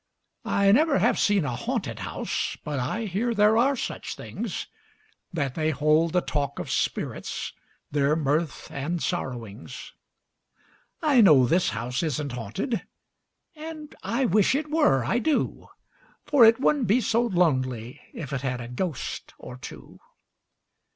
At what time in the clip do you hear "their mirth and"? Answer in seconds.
7.91-8.99